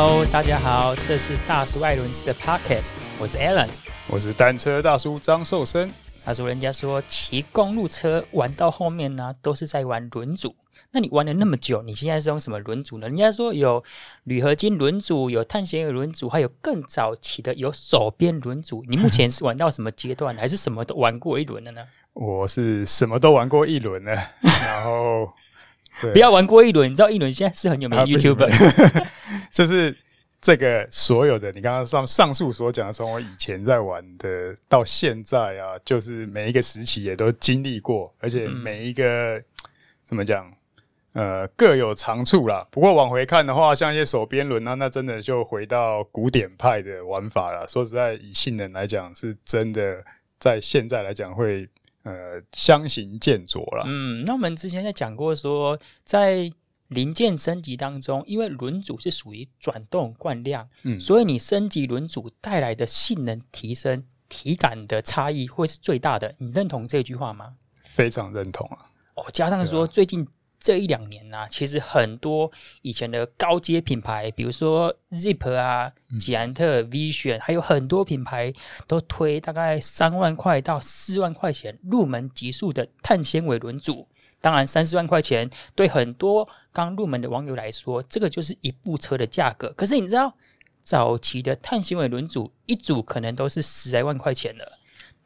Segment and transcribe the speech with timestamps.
[0.00, 3.68] Hello，大家好，这是大叔艾伦斯的 Podcast，我是 Alan，
[4.06, 5.90] 我是单车大叔张寿生。
[6.24, 10.54] 他说：“人家说骑公路车玩到后面呢，都是在玩轮组。
[10.92, 13.08] 那你玩了那么久，你现在是用什么轮组呢？
[13.08, 13.82] 人家说有
[14.22, 18.84] 铝合金轮组，有碳纤维轮组，还有更早期的有手边轮组。
[18.88, 21.82] 你目前是玩到什么阶段，还是什么都玩过一轮了呢？”
[22.14, 25.32] 我是什么都玩过一轮了，然后
[26.12, 29.10] 不要玩过一轮，你知道一轮现在是很有名的 YouTuber，啊、
[29.52, 29.96] 就是。
[30.40, 39.44] 这个所有的你刚刚上上述所讲的，从我以前在玩的到现在啊，就是每一个时期也都经历过，而且每一个、嗯、
[40.04, 40.48] 怎么讲，
[41.14, 42.64] 呃，各有长处啦。
[42.70, 47.66] 不过往回看的话，像一些手边轮啊，那真的就回到古典派的玩法了。
[47.66, 50.04] 说实在，以性能来讲，是真的
[50.38, 51.68] 在现在来讲会
[52.10, 53.84] 呃相形见拙了。
[53.86, 56.50] 嗯，那我们之前在讲过说在。
[56.88, 66.34] 零件升级当中，因为轮组是属于转动惯量，嗯，所以你升级轮组带来的性能提升、体感的差异会是最大的。
[66.38, 67.56] 你认同这句话吗？
[67.82, 68.88] 非常认同啊！
[69.16, 70.26] 哦，加上说最近
[70.60, 72.50] 这一两年呢、啊，其实很多
[72.82, 78.52] 以前的高阶品牌，比如说 Zip 啊、捷安特、Vision，还有很多品牌
[78.86, 84.06] 都推大概三万块到四万块钱入门级数的碳纤维轮组。
[84.40, 89.72] 当然，三四万块钱对很多刚入门的网友来说，这个就是一部车的价格。
[89.72, 90.32] 可是你知道，
[90.84, 94.77] 早期的碳纤维轮组一组可能都是十来万块钱了。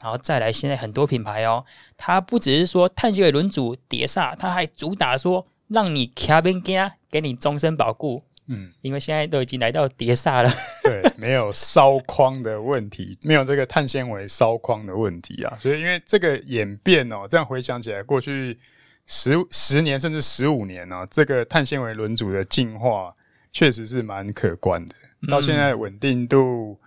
[0.02, 1.64] 然后再来，现在很多品牌哦，
[1.96, 8.24] 它不只是说碳纤维轮组碟刹，它还主打说让你卡边加给你终身保固。
[8.48, 10.50] 嗯，因为现在都已经来到碟刹了，
[10.82, 15.56] 对，没有烧框的问题，没有这个碳纤维烧框的问题啊。
[15.60, 18.58] 所以，因为这个演变哦，这样回想起来，过去。
[19.04, 23.12] 十十年甚至十五年呢、啊，这个碳纤维轮组的进化
[23.50, 24.94] 确实是蛮可观的。
[25.28, 26.78] 到现在稳定度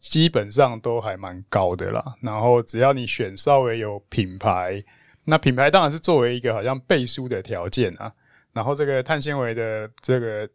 [0.00, 2.04] 基本上都还蛮高的啦。
[2.20, 4.82] 然后只要你选稍微有品牌，
[5.24, 8.12] 那品牌当然是作为一个好像背书的条件啊。
[8.52, 10.48] 然后这个碳纤维的这个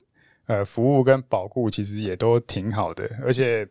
[0.47, 3.67] 呃服务跟保护其实也都挺好的，而且。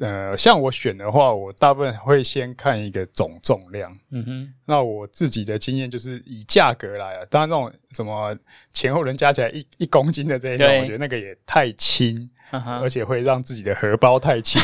[0.00, 3.92] 呃，像我选的话，我大部分会先看一个总重量。
[4.12, 8.32] 嗯哼，那我自己的经验就是以价格来啊，当然那种什么
[8.72, 14.60] 前后轮加起来一一公斤的这一种，我觉得那个也太轻，而且会让自己的荷包太轻，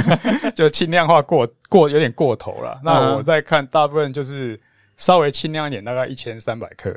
[0.54, 2.80] 就轻量化过过有点过头了。
[2.82, 4.58] 那我在看大部分就是
[4.96, 6.94] 稍微轻量一点，大概一千三百克。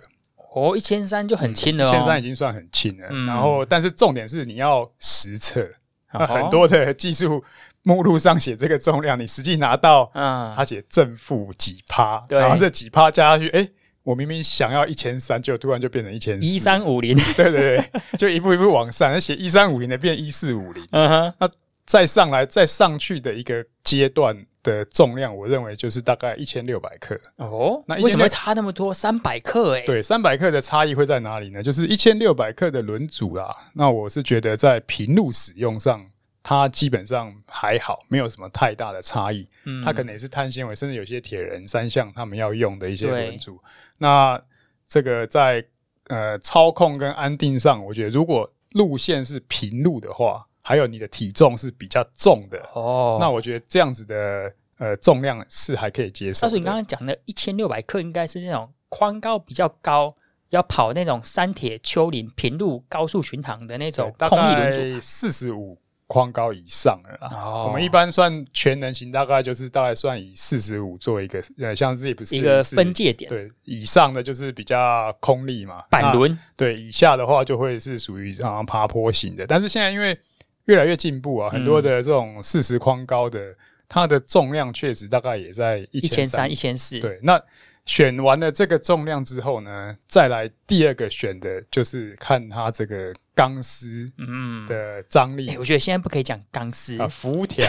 [0.53, 3.07] 哦，一千三就很轻了，哦，一千三已经算很轻了。
[3.25, 5.67] 然后，但是重点是你要实测，
[6.13, 7.43] 那很多的技术。
[7.87, 13.71] 目录上写这个重量，你实际拿到，嗯，它写正负几趴，对，然后这几趴加下去，哎、欸，
[14.05, 21.49] 我明明想要一千三，就突然就变成一千四，一三五零， 对对对，就一步一步往上，而写一三五零的变一四五零，嗯哼，那
[21.85, 27.19] 再上来再上去的一个阶段的重量，我认为就是大概一千六百克。
[27.37, 28.93] 哦，那为什么会差那么多？
[28.93, 29.81] 三百克、欸？
[29.81, 31.63] 哎，对，三百克的差异会在哪里呢？
[31.63, 33.55] 就是一千六百克的轮组啦。
[33.73, 36.05] 那我是觉得在平路使用上。
[36.47, 39.49] 它基本上还好，没有什么太大的差异。
[39.63, 43.59] 嗯，它可能也是碳纤维，甚至有些铁人三项他们要用的一些轮组。
[43.97, 44.39] 那
[44.87, 45.65] 这个在
[46.09, 56.41] 呃操控跟安定上，我觉得如果路线是平路的话，还有你的体重是比较重的哦，那我觉得这样子的呃重量是还可以接受。
[56.43, 60.15] 但是你刚刚讲的一千六百克，应该是那种宽高比较高，
[60.49, 65.75] 要跑那种山铁、丘陵、平路、高速巡航的那种空力轮组，四十五。
[66.07, 67.67] 宽高以上的啦，oh.
[67.67, 73.27] 我们一般算全能型，大概就是大概算以四十五做一个呃，像这也不是一个分界点。
[73.29, 76.37] 对，以上的就是比较空力嘛，板轮。
[76.55, 79.47] 对，以下的话就会是属于像爬坡型的。
[79.47, 80.17] 但是现在因为
[80.65, 83.55] 越来越进步啊，很多的这种四十框高的，嗯、
[83.89, 86.99] 它的重量确实大概也在一千三、一千四。
[86.99, 87.41] 对，那。
[87.85, 95.59] 选完了这个重量之后呢，再来第二个选的就是看它这个钢丝嗯的张力、嗯欸。
[95.59, 97.65] 我觉得现在不可以讲钢丝啊，辐条。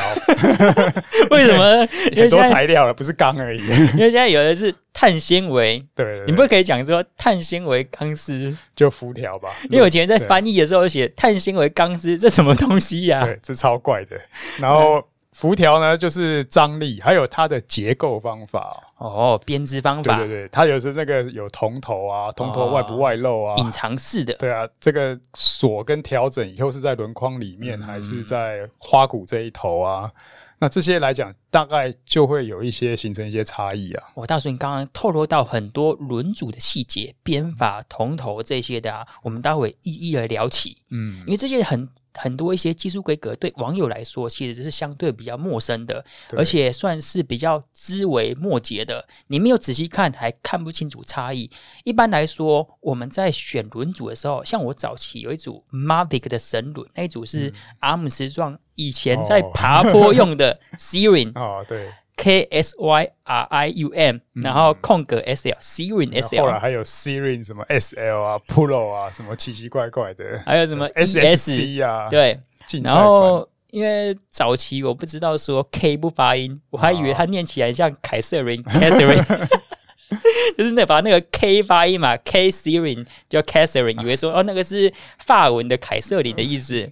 [1.31, 1.87] 为什么？
[2.17, 3.61] 很多材料了，不是钢而已。
[3.61, 9.51] 因为现在有的是碳纤维，对，你不可以讲说碳纤维钢丝，就辐条吧。
[9.65, 13.25] 因为我以前在翻译的时候写碳纤维钢丝，这什么东西呀、啊？
[13.27, 14.19] 对，这超怪的。
[14.59, 15.07] 然后。
[15.37, 20.17] 辐条呢，就是张力，还有它的结构方法哦，编织方法。
[20.17, 24.33] 对对对，它有时那个有铜头啊，铜头外不外露啊，隐藏式的。
[24.39, 30.11] 对啊，这个锁跟调整以后是在轮框里面，还是在花鼓这一头啊？
[30.59, 34.05] 那这些来讲，大概就会有一些形成一些差异啊。
[34.15, 40.79] 我大叔，你刚刚透露到很多轮组的细节、编法、铜头这些的啊，我们待会一一来聊起。
[40.89, 41.87] 嗯，因为这些很。
[42.17, 46.05] 很多一些技术规格对网友来说，其实是相对比较陌生的，
[46.37, 49.07] 而且算是比较枝微末节的。
[49.29, 51.51] 你没有仔细看，还看不清楚差异。
[51.85, 61.91] 一般来说，我们在选轮组的时候，像我早期有一组 Mavic 的神轮，那一组是阿姆斯壮以前在爬坡用的 SIRIN 哦，对。
[62.17, 68.91] K S Y R I U M，然后空格 S L，Syrian S L，后来还有 Syrian 什么 S L 啊，Pro
[68.91, 72.41] 啊，什么奇奇怪怪的，还有什么 S S C 啊，对，
[72.83, 79.49] 然后因为早期我不知道说 K 不发音，我还以为它念起来像凯瑟琳， Catherine，
[80.57, 86.91] 就是那把那个 K 发音嘛，K Syrian 叫 Catherine，以为说哦那个是法文的凯瑟琳的意思，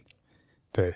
[0.71, 0.95] 对。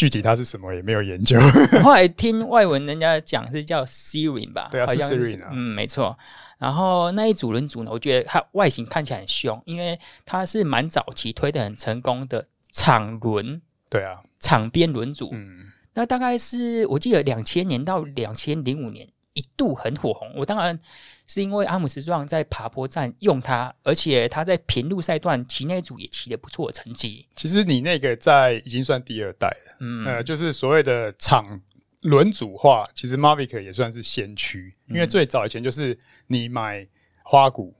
[0.00, 1.38] 具体它是什么也没有研究。
[1.84, 4.70] 后来听外文人家讲是叫 Syrian 吧？
[4.72, 5.50] 对啊，好像是 Syrian 啊。
[5.52, 6.18] 嗯，没错。
[6.58, 13.60] 然后那一组轮组呢，我觉得它外形看起来很凶，因为它是蛮早期推的很成功的场轮。
[13.90, 15.28] 对啊，场边轮组。
[15.34, 20.32] 嗯，那大概是我记得两千年到两千零五年一度很火红。
[20.34, 20.80] 我当然。
[21.30, 27.24] 是因为阿姆斯壮在爬坡站用它，而且他在平路赛段骑那组也骑得不错的成绩。
[27.36, 31.60] 其实你那个在已经算第二代了，嗯，呃，就是所谓的场
[32.02, 35.96] 轮组化，其实 Mavic 也算是先驱，因为最早以前就是
[36.26, 36.84] 你买
[37.22, 37.72] 花鼓，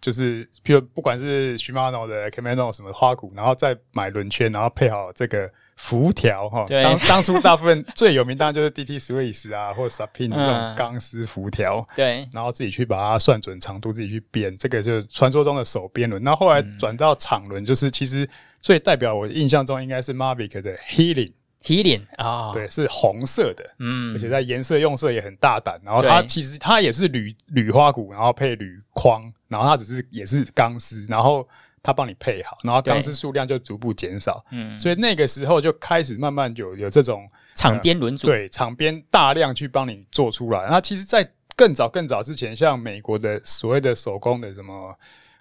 [0.00, 5.50] 就是比如不管是 Shimano 的 Camano 什么花鼓，然后再买轮圈，然后配好这个。
[5.82, 16.22] 辐条哈，当当初大部分最有名当然就是 DT Swiss 啊，或者 Sapin 这种钢丝辐条，对，然后自己去把它算准长度，自己去编，这个就是传说中的手编轮。
[16.22, 18.26] 那后，后来转到场轮，就是其实
[18.60, 25.80] 最代表我印象中应该是 Mavic 的 Healing，Healing 啊，对，是红色的，嗯，而且在颜色用色也很大胆。
[25.84, 31.46] 然后它其实它也是铝铝花鼓，然后配铝框，然后它只是也是钢丝，然后。
[31.82, 37.26] 他帮你配好，然后钢丝数量就逐步减少，嗯，所以那个时候就开始慢慢有有这种
[37.56, 40.62] 场边轮组，对，场边大量去帮你做出来。
[40.62, 44.96] 然后其实，在更早更早之前，像美国的所谓的手工的什么，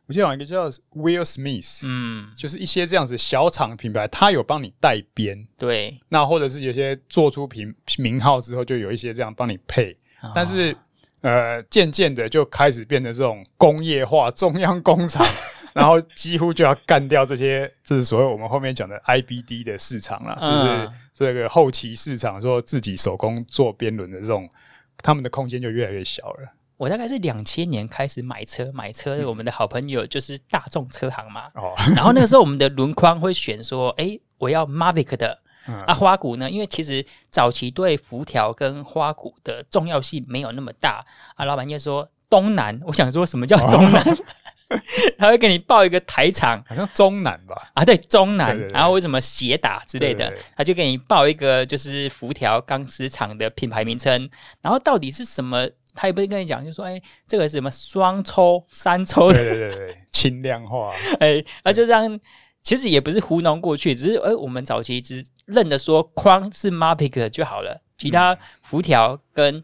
[0.08, 10.76] 我记得有一个叫 Will Smith，嗯，就是一些这样子小厂品牌，他有帮你带编，对，那或者是有些做出品名号之后，就有一些这样帮你配，哦、但是
[11.22, 15.24] 呃，渐渐的就开始变得这种工业化中央工厂。
[15.74, 24.50] 然后几乎就要干掉这些，这是所谓我们后面讲的 IBD 的市场了，就是这个后期市场，说自己手工做边轮的这种，
[24.98, 26.54] 他们的空间就越来越小了。
[26.78, 31.44] 我大概是两千年开始买车，买车我们的好朋友就是大众车行嘛。
[31.54, 35.40] 哦，然后那个时候我们的轮框会选说，哎，我要 Mavic 的。
[35.86, 36.50] 啊，花鼓呢？
[36.50, 41.46] 因为其实早期对辐条跟花鼓的重要性没有那么大啊。
[41.46, 44.02] 老板就说东南，我想说什么叫东南？
[44.02, 44.18] 哦
[45.18, 47.56] 他会给你报一个台厂，好像中南吧？
[47.74, 48.56] 啊，对，中南。
[48.56, 50.34] 对对对，然后为什么斜打之类的？
[50.56, 54.30] 他就给你报一个就是辐条钢丝厂的品牌名称。
[54.62, 55.70] 然后到底是什么？
[55.94, 59.32] 他也不会跟你讲，就说哎，这个是什么双抽、三抽？
[59.34, 60.94] 对对对对， 轻量化。
[61.20, 62.20] 哎，那，就这样，
[62.64, 69.64] 其实也不是糊弄过去，只是哎，我们早期只认得说框是 Mapic 就好了，其他辐条跟。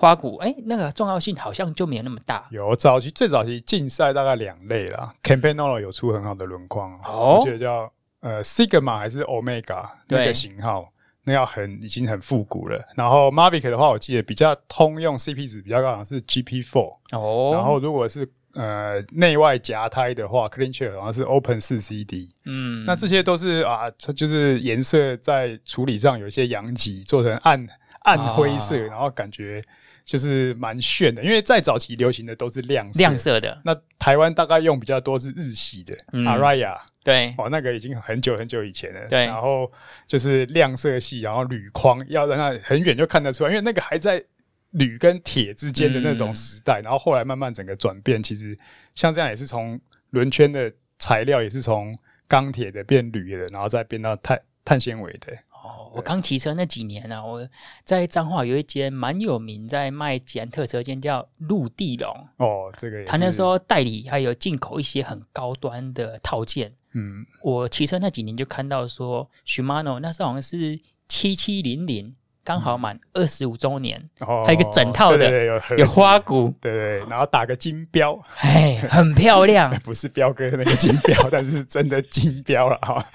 [0.00, 2.48] 花鼓，哎、欸，那个重要性好像就没有那么大。
[2.50, 10.90] 有早期最早期竞赛大概两类啦，Campagnolo 有出很好的轮框，哦，我觉得叫呃 Sigma 还是 Omega 那个型号，
[11.24, 12.82] 那要很已经很复古了。
[12.96, 17.50] 然后 Mavic 的话，我记得比较通用 CP 值比较高的是 GP Four 哦。
[17.52, 22.34] 然后如果是呃内外夹胎的话，Clean 好像是 Open 四 CD。
[22.46, 27.68] 嗯，那这些都是啊，就是颜色在处理上有一些阳极，做成暗
[28.04, 29.62] 暗灰色，哦、然后感觉。
[30.10, 33.62] 就是蛮炫的，因为在早期流行的都是亮色亮色的。
[33.64, 39.06] 那台湾大概用比较多是日系的，嗯，Araya，对，哦，那个已经很久很久以前了。
[39.06, 39.70] 对，然后
[40.08, 44.20] 就是亮色系，然后铝框要让它很远就看得出来，因为那个还在
[44.70, 46.80] 铝跟铁之间的那种时代。
[46.80, 48.58] 嗯、然后后来慢慢整个转变，其实
[48.96, 55.32] 像这样也是从轮圈的材料也是从钢铁的变铝的，然后再变到碳碳纤维的。
[55.62, 57.48] 哦，我刚骑车那几年呢、啊，我
[57.84, 62.08] 在彰化有一间蛮有名，在卖捷安特车间叫陆地龙。
[62.36, 63.10] 哦，这个也是。
[63.10, 66.74] 他那时候代理还有进口一些很高端的套件。
[66.92, 72.16] 嗯，我骑车那几年就看到说，Shimano 那时候好像是七七零零。
[72.50, 83.06] 刚好满二十五周年，还有一个整套的，对对对，有有花鼓，对对，然后打个金标，哎，很漂亮， 不是彪哥那个金标，但是真的金标了哈。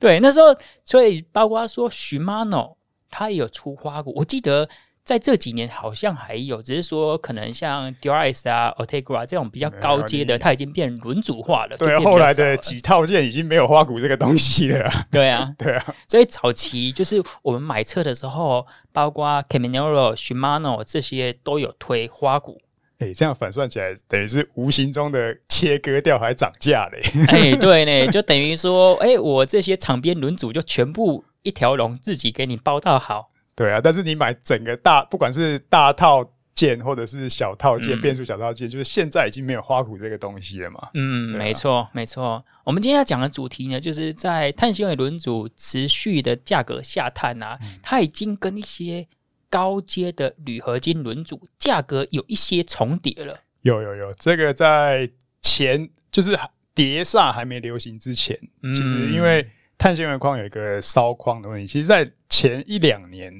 [0.00, 0.46] 对，那时候
[0.84, 2.74] 所以包括说 Shimano
[3.08, 4.68] 他也有出花鼓，我记得
[5.04, 11.76] 在这几年好像还有，只是说可能像 DRS 啊、Ultegra 这种比较高阶的，它已经变轮组化了。
[11.76, 14.90] 对，后来的几套件已经没有花鼓这个东西了。
[15.10, 15.94] 对啊， 对啊。
[16.08, 22.58] 所以早期就是我们买车的时候，包括 Caminero、Shimano 这些都有推花鼓。
[22.98, 27.02] 哎、欸，这样反算起来，等于是无形中的切割掉，还涨价嘞。
[27.28, 33.28] 哎、欸，对呢，就等于说，哎、欸，我这些场边轮组就全部一条龙自己给你包到好。
[33.56, 40.88] 对啊，但是你买整个大，不管是大套件或者是小套件，嗯、变速小套件，就是现在已经没有花鼓这个东西了嘛。
[40.94, 42.44] 嗯，啊、没错，没错。
[42.64, 49.06] 我们今天要讲的主题呢，就是在碳纤维轮组持续的价格下探啊，嗯、它已经跟一些
[49.48, 53.38] 高阶的铝合金轮组价格有一些重叠了。
[53.62, 55.08] 有有有，这个在
[55.42, 56.36] 前就是
[56.74, 59.48] 碟刹还没流行之前，嗯、其实因为。
[59.84, 63.30] 碳纤维框有一个烧框的问题，其实，在前一两年，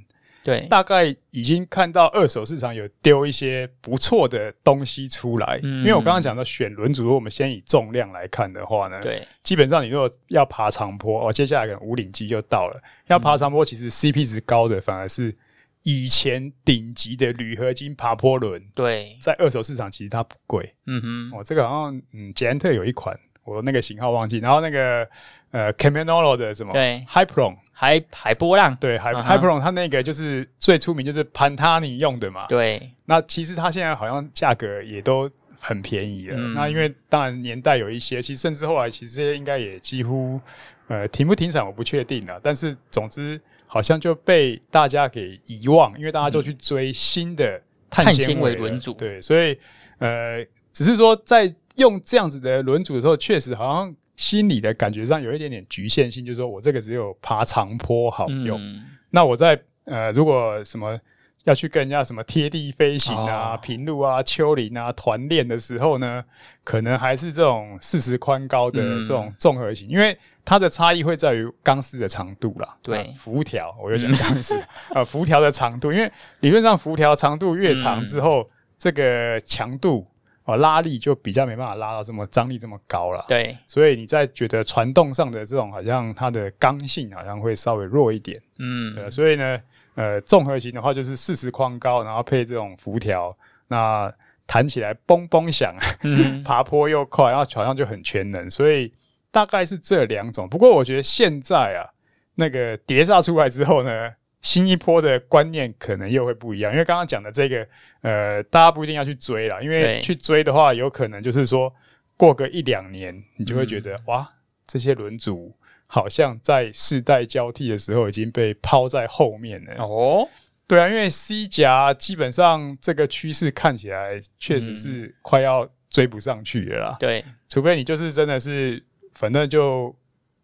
[0.42, 5.58] 对，大概已经看到二手市场有丢一些不错的东西出来。
[5.62, 12.78] 嗯，因为我刚刚讲到选轮组，如果我们先以重量来看的话呢，对，基本上你如果要爬长坡，哦，接下来可能五岭机就到了。
[13.06, 15.34] 要爬长坡，其实 CP 值高的反而是
[15.82, 18.62] 以前顶级的铝合金爬坡轮。
[18.74, 20.74] 对，在二手市场其实它不贵。
[20.84, 21.00] 嗯
[21.32, 23.18] 哼，哦，这个好像嗯，捷安特有一款。
[23.46, 25.06] 我那个型号忘记，然后那个
[25.54, 26.72] 呃，Caminolo 的什么？
[26.72, 32.44] 对，Hyperon 海海波浪，对，海 Hyperon 它那个就是最出名，就是 Pantani 用的嘛。
[32.48, 35.30] 对，那其实它现在好像价格也都
[35.60, 36.36] 很便宜了。
[36.36, 40.40] 嗯、那因为当然年代有一些，其实甚至后来其实这些应该也几乎
[40.88, 42.40] 呃停不停产我不确定了。
[42.42, 48.92] 但是总之好像就被大家给遗忘，因为大家就去追新的碳纤维轮组。
[48.94, 49.56] 对，所以
[49.98, 51.54] 呃，只是说在。
[51.76, 58.60] 用这样子的轮组的时候，确实好像心理的感觉上有一点点局限性，就是说我这个只有爬长坡好用。
[58.60, 60.98] 嗯、那我在呃，如果什么
[61.44, 66.24] 要去跟人家什么贴地飞行啊、平路啊、丘陵啊、团练的时候呢，
[66.62, 72.76] 可能还是这种四十宽高的这种综合型，嗯、因为它的差异会在于钢丝的长度啦。
[72.82, 74.58] 对，辐条，我又讲钢丝
[74.94, 80.06] 啊，辐条的长度，因为理论上辐条长度越长之后，嗯、这个强度。
[80.44, 83.24] 哦，拉力就比较没办法拉到这么张力这么高了。
[83.26, 88.38] 对，所以你在觉得传动上的这种好像它的刚性好像会稍微弱一点。
[88.58, 89.60] 嗯，呃，所以呢，
[89.94, 93.34] 呃，综合型的话就是四十框高，然后配这种辐条，
[93.68, 94.12] 那
[94.46, 98.50] 弹起来嘣嘣响，嗯、 爬坡又快，然后好像就很全能。
[98.50, 98.92] 所以
[99.30, 100.46] 大概是这两种。
[100.46, 101.88] 不过我觉得现在啊，
[102.34, 104.12] 那个碟刹出来之后呢。
[104.44, 107.66] 新一波的观念可能又会不一样，因为刚刚讲的这个，
[108.02, 111.74] 呃，大家不一定要去追啦，因为去追的话，有可能就是说
[112.14, 114.30] 过个一两年，你就会觉得、嗯、哇，
[114.66, 119.82] 这些轮组好像在世代交替的时候已经被抛在后面了。
[119.82, 120.28] 哦，
[120.68, 126.96] 对啊，因为 C 夹基本上这个趋势看起来确实是快要追不上去了啦。
[127.00, 128.84] 对，除非你就是真的是，
[129.14, 129.96] 反正就。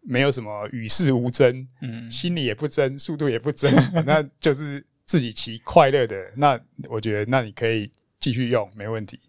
[0.03, 3.71] 没有什么与世无争，嗯，心里也不争，速度也不争，
[4.05, 6.15] 那就是自己骑快乐的。
[6.35, 9.19] 那我觉得，那你可以继续用，没问题。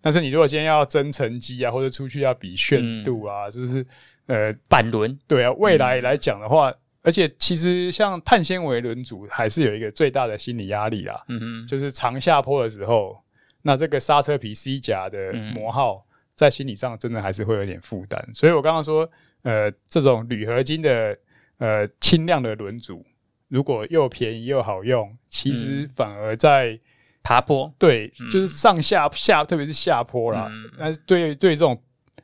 [0.00, 3.86] 但是你如果今天要争成绩啊，或者出去要比炫度啊，嗯、就是
[4.26, 13.18] 呃板轮，对啊，未来来讲的话，嗯、而且其实像碳纤维轮组还是有一个最大的心理压力啦，嗯哼，就是长下坡的时候，
[13.62, 18.28] 那这个刹车皮 C 夹的磨耗，在心理上真的还是会有点负担。
[18.34, 19.10] 所以我刚刚说。
[19.42, 21.18] 呃，这种铝合金的
[21.58, 23.04] 呃轻量的轮组，
[23.48, 26.78] 如果又便宜又好用，其实反而在
[27.22, 30.50] 爬坡，对，就是上下下，特别是下坡啦。
[30.78, 31.80] 但是对对这种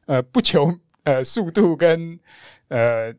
[0.07, 0.73] 呃不求
[1.05, 2.19] 呃速度跟
[2.69, 3.13] 呃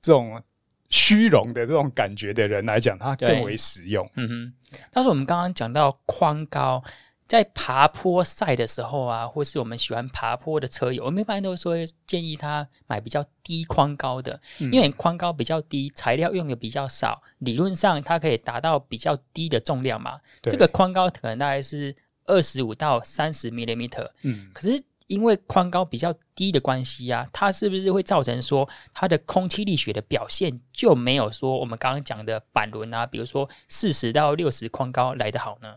[0.00, 0.42] 这种
[0.88, 4.10] 虚荣的这种感觉的人来讲，它更为实用。
[4.16, 4.52] 嗯哼，
[4.92, 6.82] 但是我们刚刚讲到宽高。
[7.26, 11.74] 在爬坡赛的时候啊，或是我们喜欢爬坡的车友，我们一般都说
[12.06, 20.20] 建议他买比较低宽高的，嗯、因为宽高比较低，材料用的比较少，理论上它可以达到比较低的重量嘛。
[20.42, 24.06] 对这个宽高可能大概是二十五到三十 millimeter。
[24.22, 35.74] 嗯，可是因为宽高比较低的关系啊，它是不是会造成说它的空气力学的表现就没有说我们刚刚讲的板轮啊，比如说四十到六十宽高来的好呢？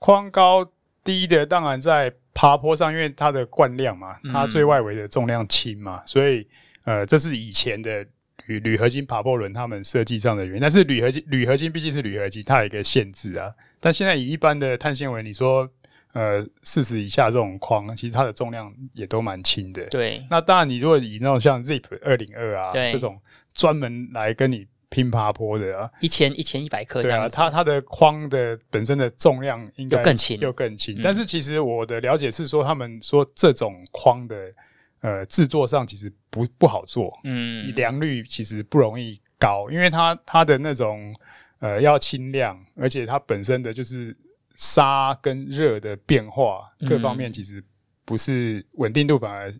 [0.00, 0.68] 宽高
[1.04, 6.44] 低的当然在爬坡上，因为它的惯量嘛，它最外围的重量轻嘛，嗯、所以
[6.84, 8.04] 呃，这是以前的
[8.46, 10.60] 铝铝合金爬坡轮他们设计上的原因。
[10.60, 13.52] 但是铝合金铝合金毕竟是铝合金，它有一个限制啊。
[13.78, 15.68] 但现在以一般的碳纤维，你说
[16.14, 19.84] 呃四十以下这种框，其实它的重量也都蛮轻的。
[19.86, 20.24] 对。
[20.30, 23.20] 那当然，你如果以那种像 Zip 二零二啊对这种
[23.52, 27.34] 专门来跟你拼爬坡的啊，一千一千一百克这样子。
[27.34, 31.00] 对啊，它它的框的本身的重量应该更轻，又更轻。
[31.02, 34.52] 但是其实我的了解是说，他们说这种框的
[35.00, 41.14] 呃制作上其实不不好做，嗯，良率其实不容易高，因为它它的那种
[41.60, 44.14] 呃要轻量，而且它本身的就是
[44.56, 47.62] 沙跟热的变化各方面其实
[48.04, 49.54] 不是稳定度反而。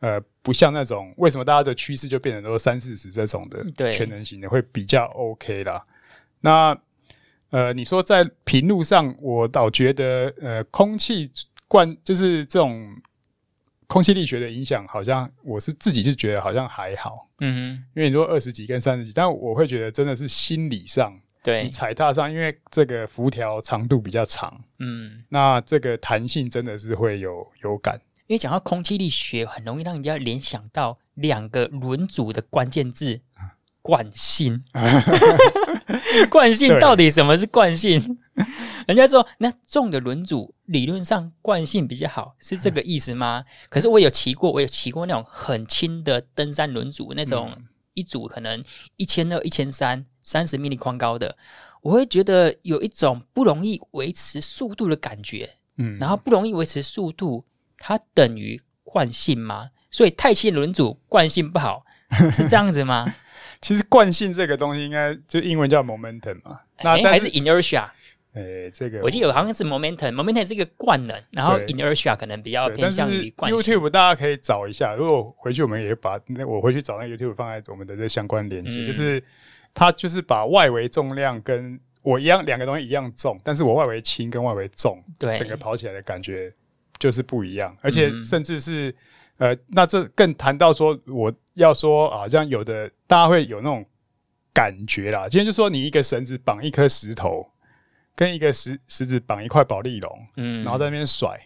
[0.00, 5.84] 呃，不像那种为什么大家的趋势就变成都三四十这种的全能型的会比较 OK 啦。
[6.40, 6.76] 那
[7.50, 11.30] 呃，你说在平路上，我倒觉得呃，空气
[11.68, 12.94] 惯就是这种
[13.86, 17.30] 空气力学的影响，好像我是自己就觉得好像还好。
[17.40, 28.00] 嗯哼，因为你说二十几跟三十几，但我会觉得真的是心理上，对你踩踏上，因为这个辐条长度比较长，嗯，那这个弹性真的是会有有感。
[28.26, 33.20] 因为讲到空气力学，很容易让人家联想到两个轮组的关键字——
[33.82, 34.64] 惯性。
[36.30, 38.18] 惯性到底什么是惯性？
[38.86, 43.44] 人家说那重的轮组理论上惯性比较好，是这个意思吗？
[43.68, 47.54] 可是我有骑过，我有骑过那种很轻的登山轮组，那种
[47.92, 48.62] 一组可能
[48.96, 51.36] 一千二、一千三、三十米米宽高的，
[51.82, 55.50] 我会觉得有一种不容易维持速度的感觉。
[55.76, 57.44] 嗯，然后不容易维持速度。
[57.86, 59.68] 它等于惯性吗？
[59.90, 61.84] 所以太轻轮组惯性不好，
[62.32, 63.04] 是这样子吗？
[63.60, 67.86] 其实惯性这个东西应该就英文叫 momentum 嘛，那还是 inertia？
[68.32, 73.60] 诶，这个我记得好像是 momentum，momentum 是一个惯能，然后 inertia 可能比较偏向于惯性。
[73.60, 79.22] YouTube 大家可以找一下，如果回去我们也把那我回去找那 YouTube 放在我们的这相关连接，就是
[79.74, 86.50] 它就是把外围重量跟我一样，两个东西一样重，但是我外围轻跟外围重，对，整个跑起来的感觉。
[87.04, 88.88] 就是不一样，而且甚至是，
[89.36, 93.84] 嗯、呃，那这更谈到说，我要说啊，像有的大家会有那种
[94.54, 95.28] 感觉啦。
[95.28, 97.46] 今天就说你一个绳子绑一颗石头，
[98.16, 101.38] 跟一个石石子绑一块保丽龙，嗯，然后在那边甩，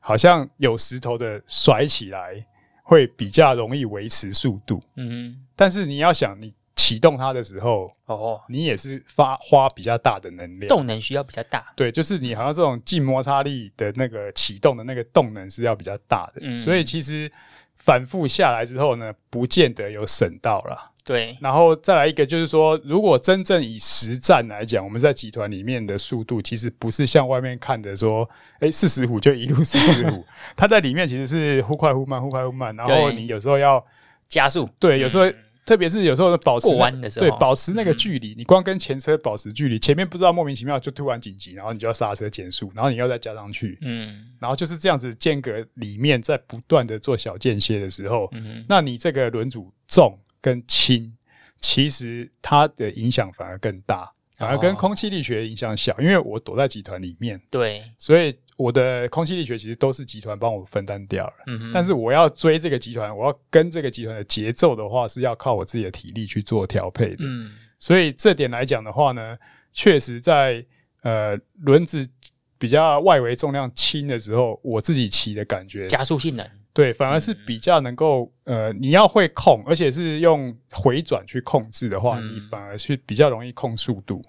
[0.00, 2.44] 好像有石头的甩起来
[2.82, 6.52] 会比较容易维持速度，嗯，但是你要想你。
[6.76, 11.64] 启动它的时候，哦，你也是发花比较大的能量，动能需要比较大。
[11.76, 17.30] 对，就是你好像这种静摩擦力的那个启动的那个动能是要比较大的，嗯，所以其实
[17.76, 20.90] 反复下来之后呢，不见得有省到了。
[21.06, 30.24] 对，然后再来一个就是说，如果真正以实战来讲，我们在集团里面的速度其实不是像外面看的说，哎，四十五就一路 四十五，
[30.56, 33.84] 它在里面其实是忽快忽慢，忽快忽慢，然后你有时候要
[34.26, 35.30] 加速，对，有时候。
[35.64, 51.10] 特别是有时候保持过弯的时候，对，保持那个距离，嗯、你光跟前车保持距离，前面不知道莫名其妙就突然紧急，然后你就要刹车减速，然后你要再加上去，嗯，然后就是这样子间隔里面在不断的做小间歇的时候，嗯，那你这个轮组重跟轻，
[51.58, 58.34] 其实它的影响反而更大，反而跟空气力学影响小，因为我躲在集团里面，对，所以。
[58.56, 67.24] 我的空气力学其实都是集团帮我分担掉了，嗯哼，但是我要追这个集团，我要跟这个集团的节奏的话，是要靠我自己的体力去做调配的。
[67.24, 69.36] 嗯，所以这点来讲的话呢，
[69.72, 70.64] 确实在
[71.02, 72.08] 呃轮子
[72.56, 84.20] 比较外围重量轻的时候，我自己骑的感觉加速性能对，反而是比较能够呃，你要会控，而且是用回转去控制的话，嗯，你反而是比较容易控速度。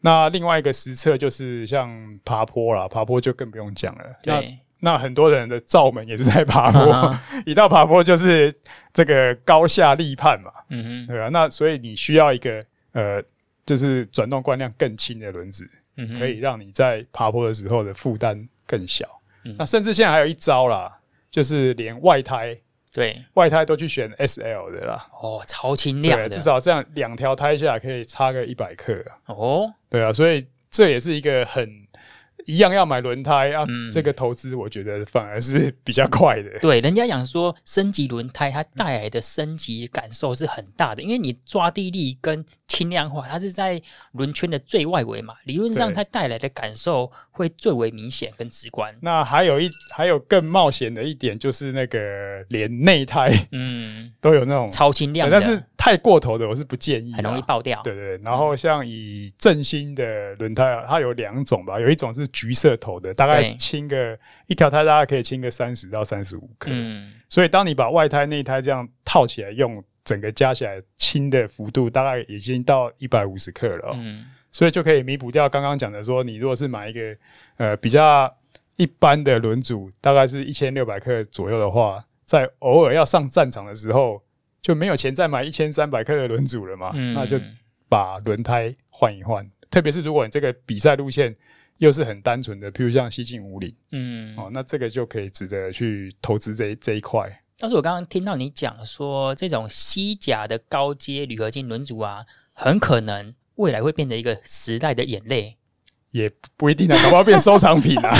[0.00, 1.88] 那另外一个实测就是像
[2.24, 4.04] 爬坡啦，爬坡就更不用讲了。
[4.20, 4.34] 对，
[4.80, 8.52] 那那很多人的罩门也是在爬坡，啊、 一到爬坡就是
[8.92, 10.50] 这个高下立判嘛。
[10.70, 11.28] 嗯哼，对吧？
[11.32, 13.22] 那所以你需要一个呃，
[13.64, 19.06] 就是转动惯量更轻的轮子，嗯，可以让你在爬坡的时候的负担更小。
[19.44, 20.98] 嗯、那甚至现在还有一招啦，
[21.36, 22.56] 就是连外胎。
[22.94, 25.06] 对，外胎都去选 SL 的啦。
[25.20, 28.94] 哦，超轻量的，至少这样两条胎下来可以差个一百克
[29.26, 29.34] 啊。
[29.34, 31.70] 哦，对啊，所以这也是一个很。
[32.46, 36.60] 一样要买轮胎啊，嗯、这个投资我觉得反而是比较快的。
[36.60, 48.94] 对，人家讲说升级轮胎，它带来的升级感受是很大的，因为你抓地力跟轻量化，它是在轮圈的最外围嘛，理论上它带来的感受会最为明显跟直观。
[49.00, 51.98] 那还有一还有更冒险的一点就是那个
[52.48, 57.80] 连内胎，嗯， 都有那种超轻量的，但是太过头的我是不建议，很容易爆掉。
[57.82, 62.26] 对，对对，然后像以正新的轮胎啊，它有两种吧，有一种是。
[62.36, 66.70] 橘色头的大概轻个一条胎，大概可以轻个三十到三十五克。
[66.70, 73.90] 嗯，所以当你把外胎内胎这样套起来用，整个加起来轻的幅度大概已经到一百五十克了。
[73.94, 77.00] 嗯，所以就可以弥补掉刚刚讲的说，你如果是买一个
[77.56, 78.32] 呃比较
[78.76, 84.22] 一般的轮组，大概是一千六百克左右的话，在偶尔要上战场的时候，
[84.62, 86.92] 就没有钱再买一千三百克的轮组了嘛。
[86.94, 87.38] 嗯，那就
[87.88, 91.34] 把轮胎换一换，特别是如果你这个比赛路线
[91.78, 97.28] 又是很单纯的，譬如像西进五岭，嗯，哦，那这个就可以值得去投资这一这一块。
[97.58, 105.56] 但是我刚刚听到你讲说，这种西甲的高阶铝合金轮组啊，很可能未来会变成一个时代的眼泪。
[106.12, 108.16] 也不一定啊，搞不好变收藏品啊。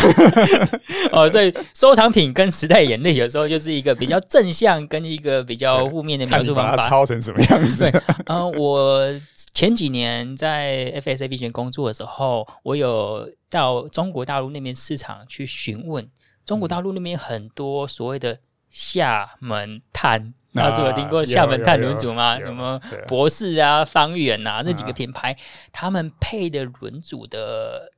[1.12, 6.76] 哦，所以收藏品跟时代眼泪有时候就是一个比较正向跟一个比较负面的描述方法。
[6.76, 7.88] 把它抄成什么样子？
[8.26, 9.20] 嗯、呃，我
[9.54, 16.06] 前几年在 FSA Vision 工作的时候，我有到中国大陆那边市场去询问，
[16.44, 18.38] 中国大陆那边很多所谓的
[18.76, 20.34] 厦门探。
[20.52, 22.38] 那是我听过厦门碳轮组吗？
[22.38, 25.38] 什么博士啊、方圆啊，那几个品牌，啊、
[25.72, 27.90] 他们配的轮组的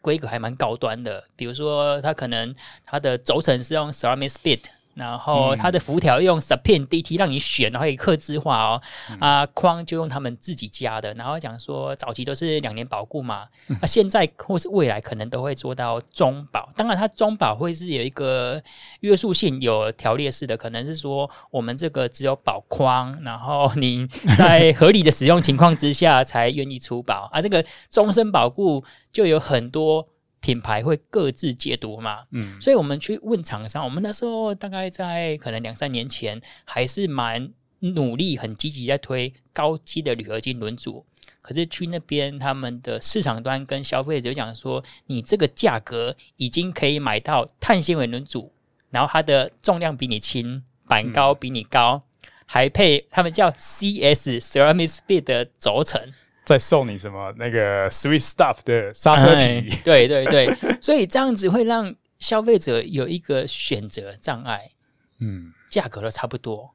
[0.00, 1.24] 规格还蛮高端的。
[1.34, 4.60] 比如说，它可能它的轴承是用 Ceramic Speed。
[5.00, 8.82] 然后它的辐条用 Sapien DT 让你选，然后可以客制化哦。
[9.08, 11.14] 嗯、啊，框就用他们自己家的。
[11.14, 16.68] 然后讲说早期都是两年保固嘛，嗯、啊，现在或是未来可能都会做到中保。
[16.76, 18.62] 当然，它中保会是有一个
[19.00, 27.30] 约束性、有条列式的，可能是说我们这个只有保框，然后你在合理的使用情况之下才愿意出保。
[27.32, 30.06] 啊，这个终身保固就有很多。
[30.40, 32.24] 品牌会各自解读嘛？
[32.30, 41.04] 嗯，所以我们去问厂商，我们那时候大概在可能两三年前，还是蛮努力、很积极在推高阶的铝合金轮组。
[41.42, 48.52] 可是去那边，他们的市场端跟消费者讲说，你这个价格已经可以买到碳纤维轮组，
[48.90, 56.12] 然后它的重量比你轻，板高比你高，嗯、还配他们叫 CS Ceramic Speed 的轴承。
[56.50, 59.70] 再送你什么那个 Sweet Stuff 的刹车皮？
[59.70, 64.72] 哎，对对对，所以这样子会让消费者有一个选择障碍。
[65.20, 66.74] 嗯，价格都差不多，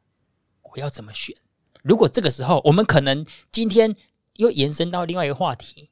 [0.62, 1.36] 我要怎么选？
[1.84, 3.94] 如果这个时候我们可能今天
[4.38, 5.90] 又延伸到另外一个话题，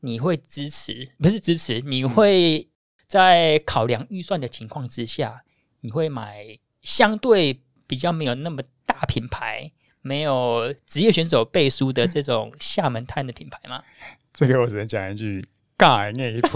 [0.00, 1.10] 你会支持？
[1.18, 1.82] 不是支持？
[1.82, 2.66] 你会
[3.06, 5.44] 在考量预算的情况之下，
[5.82, 9.70] 你会买相对比较没有那么大品牌？
[10.08, 13.82] 没有职业选手背书的这种厦门滩的品牌吗？
[14.32, 15.44] 这个我只能讲一句，
[15.76, 16.50] 尬那一腿。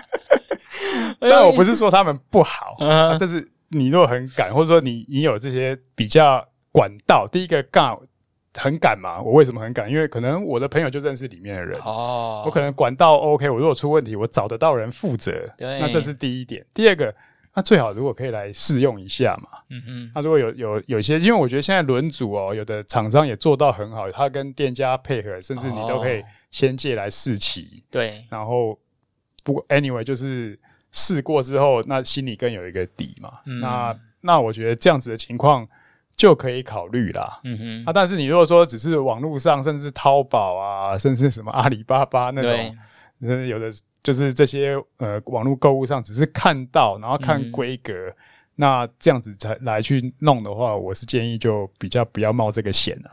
[1.18, 7.98] 但我不是说他们不好， 啊、但是你若很敢，或者说你你有这些比较管道，第一个尬
[8.52, 9.22] 很敢嘛。
[9.22, 9.90] 我为什么很敢？
[9.90, 15.32] 因为可能我的朋友就认识里面的人哦，我可能管道 OK，我如果出问题，我找得到人负责。
[15.56, 16.66] 对，那这是第一点。
[16.74, 17.14] 第二个。
[17.54, 28.78] 那最好如果可以来试用一下嘛，嗯嗯，那如果有有有些，因为我觉得现在轮组哦，有的厂商也做到很好，他跟店家配合，甚至你都可以先借来试骑，对，然后
[29.42, 30.58] 不过 anyway 就是
[30.92, 35.66] 试过之后，那心里更有一个底嘛，那那我觉得这样子的情况
[36.16, 42.76] 就可以考虑啦，嗯哼，啊，但是你如果说只是网络上，甚至淘宝啊，甚至什么阿里巴巴那种，
[43.20, 43.72] 有的。
[44.02, 48.14] 就是这些呃，网络购物上只是看到，然后看规格，嗯、
[48.54, 53.12] 那这样子才来去弄的话，我是建议就比较不要冒这个险啊。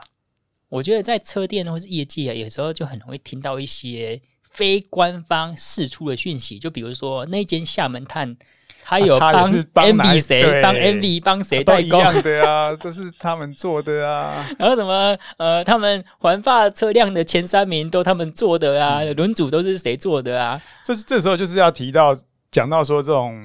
[0.70, 8.38] 我觉得在车店或是业界啊，有时候就很容易听到一些非官方释出的讯息，就比如说那间厦门碳。
[8.90, 9.34] 他有帮
[9.74, 12.02] MV 谁帮 MV 帮谁代工？
[12.22, 14.34] 的啊， 这是他们做的啊。
[14.58, 20.62] 然后什么呃，他们环发车辆的前三名都他们做的啊，轮、嗯、组都是谁做的啊？
[20.86, 22.16] 这是这时候就是要提到
[22.50, 23.44] 讲到说这种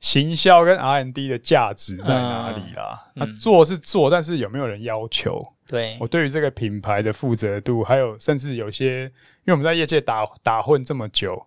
[0.00, 3.00] 行销跟 R N D 的价值在哪里啦？
[3.14, 5.40] 那、嗯、做是做，但是有没有人要求？
[5.66, 11.42] 对我对于这个品牌的负责度，还有甚至有些，因为我们在业界打打混这么久。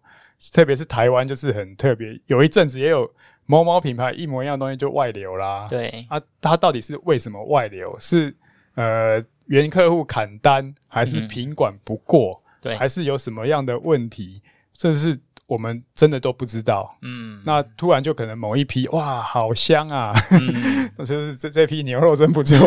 [0.54, 3.12] 特别是台湾就是很特别，有一阵子也有
[3.46, 5.68] 某某品牌一模一样的东西就外流啦。
[5.70, 7.94] 对啊，它到底是为什么外流？
[8.00, 8.34] 是
[8.76, 12.42] 呃原客户砍单，还是品管不过？
[12.62, 14.42] 对、嗯，还是有什么样的问题？
[14.72, 16.98] 这是我们真的都不知道。
[17.02, 20.14] 嗯，那突然就可能某一批哇，好香啊！
[20.32, 22.58] 嗯， 就是这这批牛肉真不错。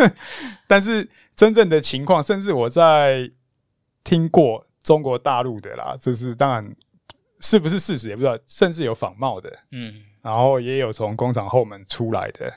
[0.66, 3.30] 但是真正的情况，甚至我在
[4.02, 6.74] 听过中国大陆的啦，这是当然。
[7.42, 12.50] 是不是事实也不知道，甚至有仿冒的，嗯，然后也有从工厂后门出来的，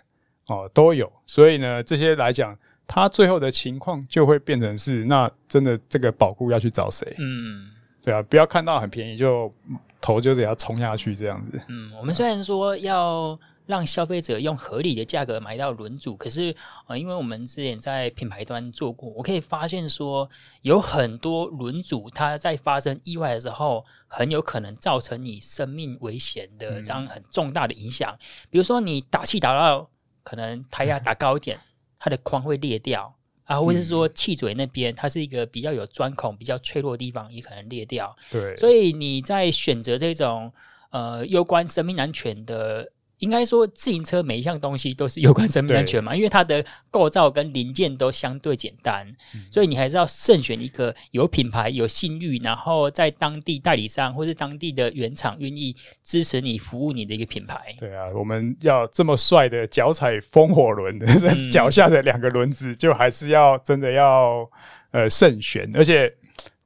[0.48, 1.12] 哦，都有。
[1.26, 7.14] 所以呢，这些来讲，它最后的情况就会变成是，那真的这个保固要去找谁？
[7.20, 7.70] 嗯，
[8.02, 9.54] 对啊，不要看到很便宜就
[10.00, 11.60] 头就得要冲下去这样子。
[11.68, 13.38] 嗯，我们虽然说要。
[13.66, 16.56] 让消费者用合理的价格买到轮组，可是
[16.88, 20.30] 呃，因为我们之前在品牌端做过，我可以发现说，
[20.62, 28.12] 有很多轮组它在发生意外的时候，很有可能造成你生命危险的这样很重大的影响。
[28.14, 28.20] 嗯、
[28.52, 29.90] 比如说你打气打到
[30.24, 31.60] 可能胎压打高一点，
[31.98, 38.16] 它的框会裂掉，啊，或者是说气嘴那边，它是一个比较有钻孔、比较脆弱的地方，也可能裂掉。
[38.32, 40.54] 对，所以你在选择这种
[40.92, 42.92] 呃攸关生命安全的。
[43.26, 57.76] 应该说，自行车每一项东西都是有关生命安全嘛，因为它的构造跟零件都相对简单，嗯、所以你还是要慎选一个有品牌、有信誉，然后在当地代理商或是当地的原厂愿意支持你、服务你的一个品牌。
[57.80, 61.08] 对啊，我们要这么帅的脚踩风火轮的
[61.52, 64.48] 脚、嗯、下的两个轮子，就还是要真的要
[64.92, 65.68] 呃慎选。
[65.74, 66.14] 而且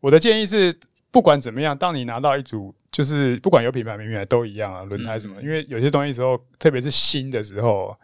[0.02, 0.78] 我的建议是，
[1.12, 2.74] 不管怎么样，当你拿到一组。
[2.92, 7.96] 就是不管有品牌没品牌都一样啊，轮胎什么，嗯、因为有些东西时候，特别是新的时候，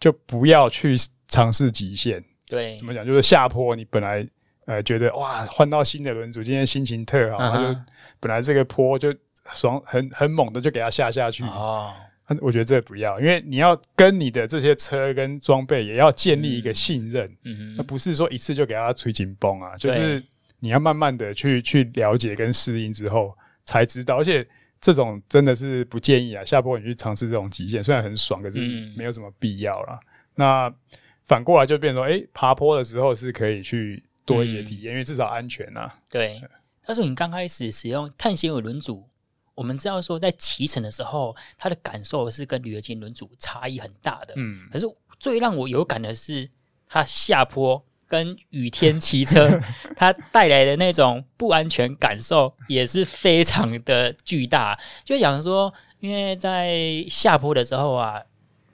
[0.00, 0.96] 就不要去
[1.28, 2.24] 尝试极限。
[2.48, 3.04] 对，怎么讲？
[3.06, 4.26] 就是下坡，你本来
[4.64, 7.80] 呃觉得哇，换到新的轮组，今天心情特好，他、嗯、就
[8.20, 9.14] 本来这个坡就
[9.52, 11.44] 爽，很很猛的就给它下下去。
[11.44, 11.92] 哦，
[12.40, 17.30] 我觉得这不要，因为你要跟你的这些车跟装备也要建立一个信任。
[17.44, 20.24] 嗯，那不是说一次就给它吹紧绷啊，就是
[20.62, 23.36] 你要慢慢的去去了解跟适应之后。
[23.64, 24.44] 才知道，而且
[24.80, 26.44] 这种真的是不建议啊！
[26.44, 28.58] 下坡你去尝试这种极限，虽然很爽，可是
[28.96, 30.00] 没有什么必要啦。
[30.02, 30.74] 嗯、那
[31.22, 35.94] 反过来就变成说，哎、欸，爬坡的时候是可以去多一些体验，嗯、因为至少安全呐、啊。
[36.10, 36.42] 对。
[36.84, 39.08] 但是你刚开始使用碳纤维轮组，
[39.54, 44.34] 我们知道说在骑乘的时候，它的感受是跟铝合金轮组差异很大的。
[44.36, 44.68] 嗯。
[44.72, 44.86] 可是
[45.20, 46.50] 最让我有感的是，
[46.88, 47.86] 它下坡。
[48.12, 49.58] 跟雨天骑车，
[49.96, 54.78] 它带来的那种不安全感受也是非常的巨大。
[55.02, 58.20] 就想说，因为在下坡的时候啊，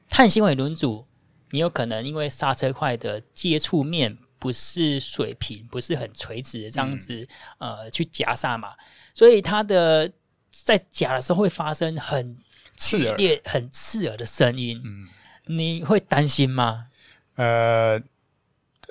[0.09, 1.07] 碳纤维轮组，
[1.51, 7.25] 你有可能因为刹车块的接触面不是水平，不是很垂直的这样子，
[7.61, 8.75] 嗯、呃，去夹刹嘛，
[9.15, 10.11] 所以它的
[10.51, 12.37] 在夹的时候会发生很
[12.75, 14.83] 刺耳、很刺耳的声音。
[14.85, 15.07] 嗯，
[15.47, 16.87] 你会担心吗？
[17.37, 18.03] 呃。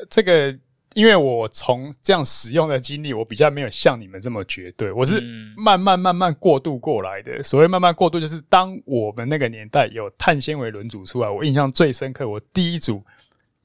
[0.10, 0.58] 这个，
[0.94, 5.22] 因为我从这样使用的经历，我比较没有像你们这么绝对，我是
[5.56, 7.42] 慢慢慢慢过渡过来的。
[7.44, 13.04] 所谓慢慢过渡，就是当我们那个年代有碳纤维轮组出来，我印象最深刻，我第一组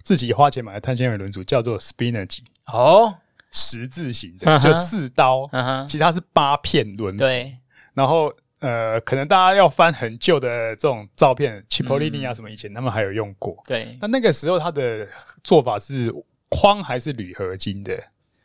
[0.02, 3.14] 自己花钱买的碳纤维轮组叫做 Spinergy 哦，
[3.50, 5.48] 十字形的，就四刀，
[5.88, 7.56] 其他是八片轮，对，
[7.94, 8.34] 然后。
[8.62, 13.62] 呃，可能大家要翻很旧的这种照片，Cipollini 啊什么，以前他们还有用过。
[13.66, 15.06] 对，那那个时候他的
[15.44, 16.10] 做法是
[16.48, 17.94] 框还是铝合金的？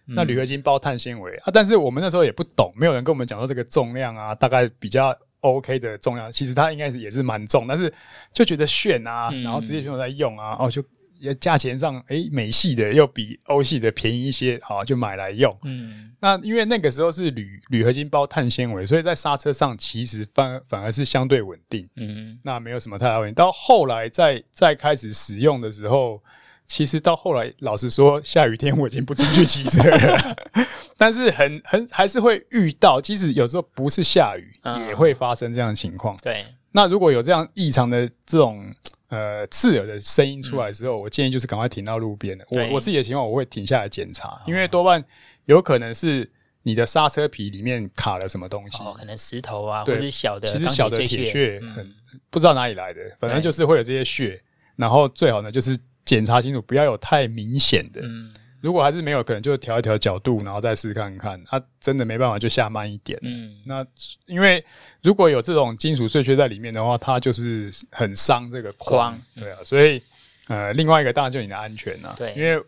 [0.08, 7.94] 嗯、那铝合金包碳纤维啊，但是我们那时候也不懂，没有人跟我们讲说这个重量啊，大概比较 OK 的重量，其实它应该是也是蛮重，但是
[8.34, 10.84] 就觉得炫啊，嗯、然后职业选手在用啊，哦就。
[11.20, 15.56] 也价钱上，哎、欸，美系的又比欧系的便宜一些，好，就买来用。
[15.64, 21.88] 嗯，那因为那个时候是铝铝合金包碳纤维，所以在刹车上其实反反而是相对稳定。
[21.96, 23.36] 嗯，那没有什么太大问题。
[23.36, 26.22] 到后来再再开始使用的时候，
[26.68, 30.38] 其实到后来，老实说，下雨天我已经不出去骑车了，
[30.98, 36.16] 但是很很还是会遇到，即使有时候不是下雨，嗯、也会发生这样的情况。
[36.22, 38.72] 对，那如果有这样异常的这种。
[39.10, 42.46] 呃，刺耳的声音出来之后，嗯、我建议就是赶快停到路边的。
[42.50, 45.04] 我我自己的情况，我会停下来检查，哦、因为多半
[45.46, 46.30] 有可能是
[46.64, 51.96] 你的刹车皮里面卡了什么东西，哦，可能石头啊，对或是小的，其实小的铁屑，很、嗯、
[52.30, 54.42] 不知道哪里来的，反正就是会有这些屑。
[54.76, 58.02] 然后最好呢，就是检查清楚，不要有太明显的。
[58.04, 61.42] 嗯如果还是没有，可能就调一调角度，然后再试看看。
[61.46, 63.18] 它、啊、真的没办法，就下慢一点。
[63.22, 63.86] 嗯，那
[64.26, 64.64] 因为
[65.04, 69.12] 如果有这种金属碎屑在里面的话，它就是很伤这个框。
[69.12, 70.02] 框对啊，所以
[70.48, 72.16] 呃，另外一个当然就是你的安全啦。
[72.18, 72.62] 对，因为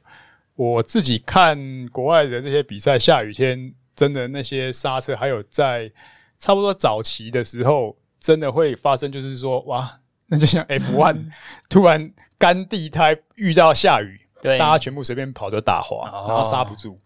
[0.55, 5.91] 我自己看国外的这些比赛，下雨天真的那些刹车，还有在
[6.37, 11.31] 差不多早期的时候，真的会发生，就是说哇，那就像 F1
[11.67, 14.21] 突然干地胎遇到下雨。
[14.41, 16.99] 对，大家全部随便跑就打滑，哦、然后刹不住。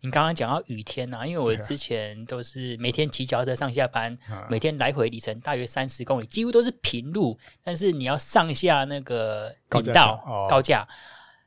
[0.00, 7.36] 你刚刚讲到雨天啊，因为我之前都是每天骑脚车上下班，啊、每天来回里程大约三十公里，几乎都是平路。
[7.64, 10.88] 但是你要上下那个频道高架，高架，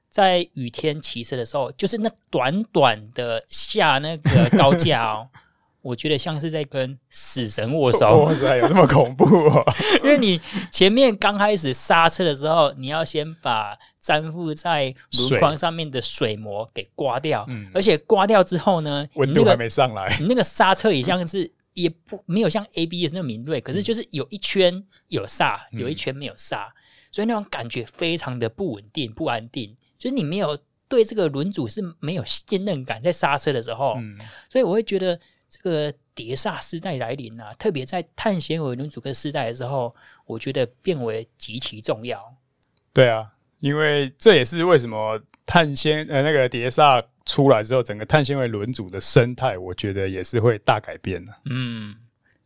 [0.10, 5.30] 在雨天骑车的时候，就是那短短的下那个高架哦。
[5.82, 9.64] 我觉得像是在跟死神握 手，哇塞，有那么恐怖啊？
[10.04, 10.40] 因为你
[10.72, 14.94] 前面刚开始刹车的时候，你要先把粘附在
[15.30, 26.68] 轮框上面的水膜给刮掉，嗯，而且刮掉之后呢，温度还没上来，你那个刹车也像是也不没有像 ABS 那么敏锐，可是就是有一圈有刹，有一圈没有刹，
[27.12, 30.58] 所以那种感觉非常的不稳定、不安定，就是你没有
[30.90, 33.96] 对这个轮组是没有信任感，在刹车的时候，
[34.50, 35.18] 所以我会觉得。
[35.50, 39.94] 这个碟刹时代来临啊，特别在碳纤维轮组的时代的时候，
[40.26, 42.34] 我觉得变为极其重要。
[42.94, 43.28] 对啊，
[43.60, 51.34] 因为这也是为什么碳纤呃那个碟刹出来之后，整个碳纤维轮组的生态，我觉得也是会大改变的。
[51.46, 51.96] 嗯。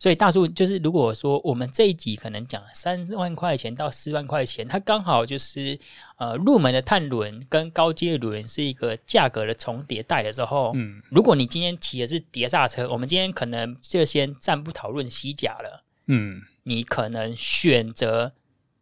[0.03, 5.79] 所以大叔就是，如果说我们这一集可能讲三万块钱到四万块钱，它刚好就是
[6.17, 18.33] 呃入门的碳轮跟高阶轮是一个价格的重叠带的时候，嗯，如果你今天骑的是碟刹车，我们今天可能就先暂不讨论西甲了，嗯，你可能选择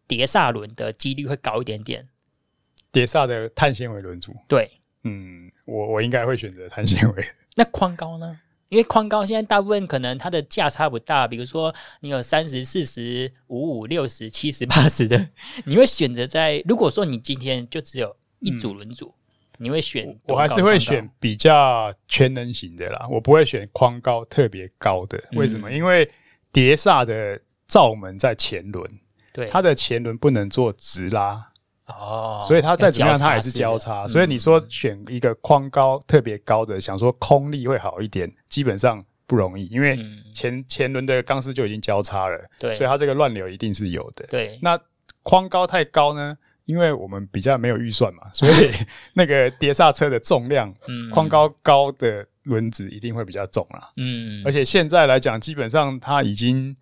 [0.07, 2.09] 碟刹轮的几率会高一点点，
[2.91, 4.71] 碟刹的碳纤维轮组，对，
[5.03, 8.39] 嗯，我我应该会选择碳纤维，那宽高呢？
[8.71, 15.27] 因为宽高现在大部分可能它的价差不大，比如说你有三十、四十、五五、六十、七十、八十的，
[15.67, 19.13] 你会选择在如果说你今天就只有一组轮组，
[19.59, 20.17] 嗯、你会选？
[20.23, 25.21] 我还是会选比较全能型的啦，我不会选框高特别高的。
[25.33, 25.69] 为什么？
[25.69, 26.09] 嗯、因为
[26.53, 28.89] 碟刹的罩门在前轮，
[29.33, 31.50] 对，它的前轮不能做直拉。
[31.87, 34.07] 哦，所以它再怎么样，它也是交叉。
[34.07, 39.99] 所以你说选一个框高特别高的，想说空力会好一点，基本上不容易，因为
[40.33, 44.25] 前前轮的钢丝就已经交叉了，对，所以它这个乱流一定是有的。
[44.27, 44.79] 对，那
[45.23, 46.37] 框高太高呢？
[46.65, 48.71] 因为我们比较没有预算嘛，所以
[49.13, 50.73] 那个碟刹车的重量，
[51.11, 53.89] 框高高的轮子一定会比较重啦。
[53.97, 56.75] 嗯，而且现在来讲，基本上它已经。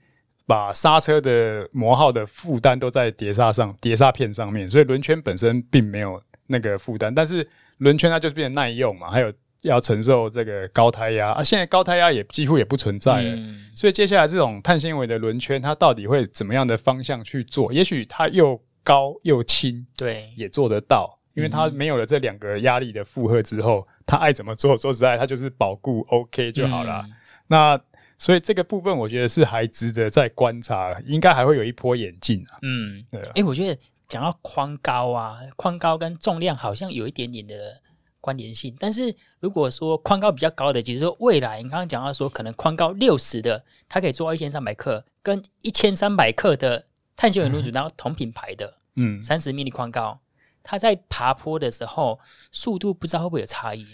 [0.50, 9.32] 把刹车的磨耗的负担都在碟刹上、碟刹片上面，所以轮圈本身并没有那个负担，但是轮圈它就是变得耐用嘛，还有
[9.62, 11.44] 要承受这个高胎压啊。
[11.44, 17.72] 现在高胎压也几乎也不存在了，嗯、所以接下来这种碳纤维的轮圈，它到底会怎么样的方向去做？
[17.72, 27.04] 也许它又高又轻，对，也做得到，因为它没有了这两个压力的负荷之后，它爱怎么做，说实在，它就是保固 OK 就好了。
[27.06, 27.12] 嗯、
[27.46, 27.80] 那
[28.20, 32.60] 所以这个部分我觉得是还值得再观察，应该还会有一波演进啊。
[32.62, 33.22] 嗯，对。
[33.36, 37.82] 哎，我觉得讲到宽高啊，宽高跟重量好像有一点点的
[38.20, 38.76] 关联性。
[38.78, 50.20] 但是如果说宽高比较高的，其实说未来你刚刚讲到说，可能宽高六十的，它可以做到一千三百克，跟一千三百克的碳纤维轮组，然后同品牌的，嗯，三十毫米宽高，
[50.62, 52.20] 它在爬坡的时候
[52.52, 53.88] 速度不知道会不会有差异？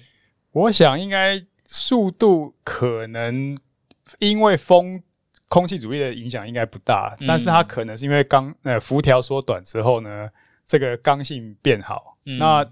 [0.52, 3.56] 我想应该速度可能。
[4.20, 5.02] 因为风
[5.48, 10.30] 空气阻力的影响应该不大，嗯、但是它可能是因为钢呃辐条缩短之后呢，
[10.68, 12.18] 这个刚性变好。
[12.26, 12.66] 嗯、那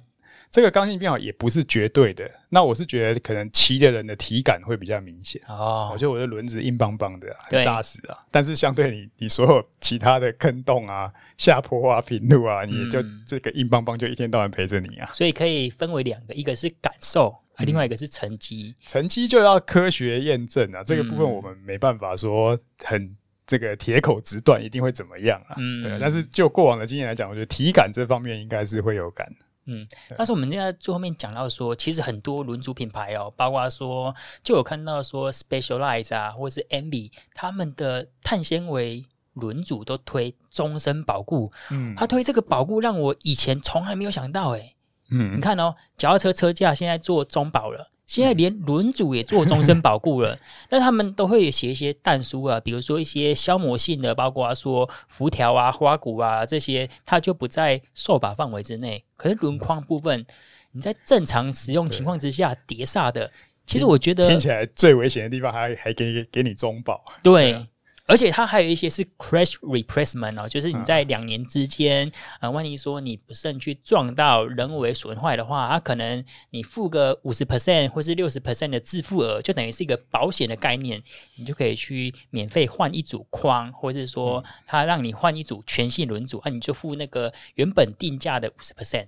[0.49, 2.29] 这个刚性变好也不是绝对的。
[2.49, 5.41] 那我是觉得可能骑的人的体感会比较明显。
[5.47, 8.17] 哦，我觉得我的轮子硬邦邦的，很扎实啊。
[8.29, 15.09] 但是相对你你所有其他的坑洞啊、下坡啊、平路啊，你就这个硬邦邦就一天到晚陪着你啊。
[15.13, 17.35] 所以可以分为两个，一个是感受。
[17.55, 20.83] 啊，另外一个是成绩，成绩就要科学验证啊。
[20.83, 25.55] 这个部分我们没办法说很这个铁口直断，一定会怎么样啊？
[25.57, 25.99] 嗯，对。
[25.99, 29.27] 但是就过往的经验来讲，我觉得体感这方面应该是会有感。
[29.65, 29.87] 嗯，
[30.17, 34.13] 但是我们现在最后面讲到说，其实很多轮组品牌哦，包括说
[34.43, 41.51] 就有看到说 Specialized 啊，或是 MB 他们的碳纤维轮组都推终身保固。
[41.71, 44.75] 嗯，他推这个保固让我以前从来没有想到诶、欸。
[45.13, 50.37] 嗯，你看哦，脚踏车车架现在做中保了，现在连轮组也做终身保固了。
[50.67, 59.03] 但他们都会写一些但书啊，比如说一些消磨性的，包括说辐条啊、花鼓啊这些，它就不在受保范围之内。
[59.15, 60.25] 可是轮框部分，
[60.71, 63.31] 你在正常使用情况之下碟刹的，
[63.67, 67.67] 其实我觉得听起来最危险的地方还还给给你中保，对。
[68.05, 81.01] 而且它还有一些是 crash replacement 哦，就是你在两年之间，啊、呃，万一说你不慎去撞到人为损坏的话，它可能你付个五十 percent 或是六十 percent 的自付额，就等于是一个保险的概念，
[81.37, 89.07] 你就可以去免费换一组框，或是说它让你换一组全新轮组，那、啊、你就付那个原本定价的五十 percent。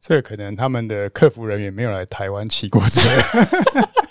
[0.00, 3.00] 这个可能他们的客服人员没有来台湾骑过车。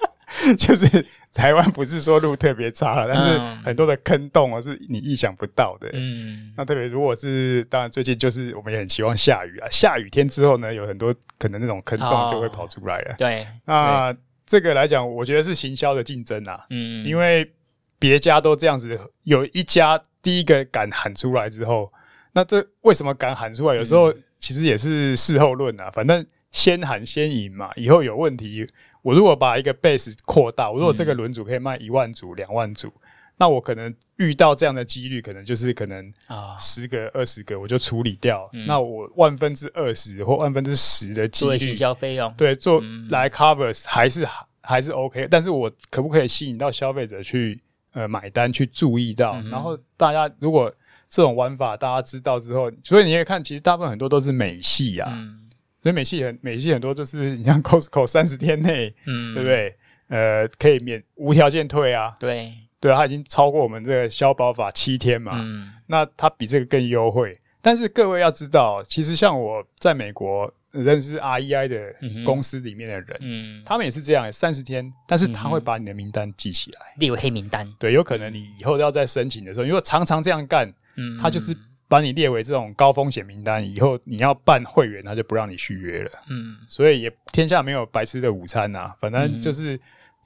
[0.57, 5.89] 就是台湾不是说路特别差，但是很多的坑洞哦，是你意想不到的。
[5.93, 13.11] 嗯，那特别如果是当然最近就是我们也很期望下雨啊，下雨天之后呢，有很多可能那种坑洞就会跑出来了。
[13.11, 14.15] 哦、对，那
[14.45, 16.65] 这个来讲，我觉得是行销的竞争啊。
[16.69, 17.51] 嗯，因为
[17.97, 21.91] 别家都这样子，有一家第一个敢喊出来之后，
[22.33, 23.75] 那这为什么敢喊出来？
[23.75, 28.67] 有时候其实也是事后论啊，反正先喊先赢嘛，以后有问题。
[29.05, 32.91] 我如果把一个 base 扩大，我如果这个轮组可以卖一万组、两万组，
[33.37, 36.57] 那我可能遇到这样的几率，可能就是可能啊。
[36.57, 38.49] 十个、二十个我就处理掉。
[38.65, 42.33] 那我万分之二十或万分之十的几率，行销费用。
[42.35, 42.81] 对做
[43.11, 44.27] 来 covers 还是
[44.61, 45.27] 还是 OK。
[45.29, 47.61] 但是我可不可以吸引到消费者去
[47.93, 49.39] 呃买单、去注意到？
[49.51, 50.73] 然后大家如果
[51.07, 55.44] 这种玩法大家知道之后，所以你也看，其实大部分很多都是美系啊，嗯、
[55.85, 59.75] 所以美系很美系很多就是你像 Costco 三十天内，嗯，对不对？
[60.07, 62.51] 呃，可以免无条件退啊，对。
[62.79, 67.39] 对啊，它已经超过我们这个消保法七天嘛，嗯，那它比这个更优惠。
[67.61, 71.93] 但是各位要知道，其实像我在美国认识 REI 的
[72.25, 77.71] 公司里面的人，嗯，他们也是这样，三十天，但是他会把你的名单记起来，列为黑名单。
[77.77, 81.55] 对，有可能你以后要再申请的时候，如果常常这样干，嗯，他就是
[81.87, 86.11] 把你列为这种高风险名单，以后你要办会员，他就不让你续约了。
[86.29, 89.79] 嗯，所以也天下没有白吃的午餐呐，反正就是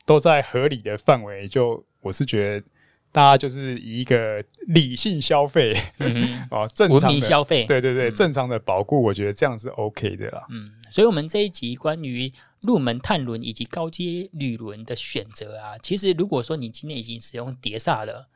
[0.05, 2.65] 都在合理的范围，就我是觉得。
[3.11, 10.45] 大家就是以一个理性消费，嗯，哦，正常的消费，对对对，嗯、正常的保固，我觉得这样是 OK 的啦。
[10.51, 12.31] 嗯，所以，我们这一集关于
[12.61, 18.29] 入门碳轮以及高阶铝轮的选择啊，其实如果说你今天已经使用碟刹了，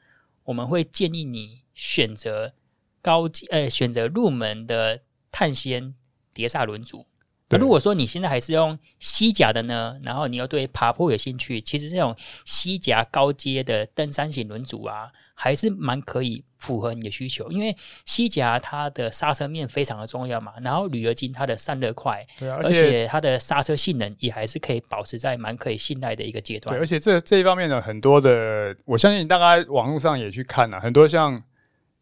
[0.43, 2.51] 我们会建议你选择
[3.03, 5.01] 高阶，呃，选择入门的
[5.31, 5.93] 碳纤
[6.33, 7.05] 碟刹轮组。
[7.59, 17.51] 如果说你现在还是用西甲的呢，然后你又对爬坡有兴趣，其实这种西甲高阶的登山型轮组啊，还是蛮可以符合你的需求。
[17.51, 26.75] 因为西甲它的刹车面非常的重要嘛，然后铝合金它的散热快，对啊，而且它的刹车性能也还是可以保持在蛮可以信赖的一个阶段。
[26.75, 31.39] 对，而且这这一方面呢，很多的，我相信大家网络上也去看了，很多像。